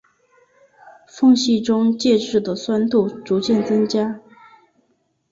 [1.07, 4.19] 缝隙中介质的酸度逐渐增加。